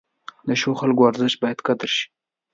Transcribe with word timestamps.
د 0.47 0.49
ښو 0.61 0.71
خلکو 0.81 1.07
ارزښت 1.09 1.37
باید 1.41 1.63
قدر 1.67 1.89
شي. 1.97 2.05